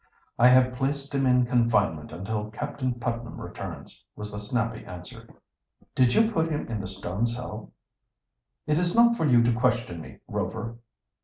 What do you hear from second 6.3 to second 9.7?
put him in the stone cell?" "It is not for you to